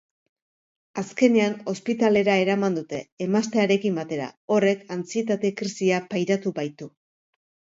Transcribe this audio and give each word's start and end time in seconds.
Azkenean, 1.01 1.57
ospitalera 1.73 2.37
eraman 2.45 2.79
dute, 2.79 3.01
emaztearekin 3.27 4.01
batera, 4.01 4.31
horrek 4.57 4.83
antsietate-krisia 4.97 6.01
pairatu 6.15 6.57
baitu. 6.63 6.91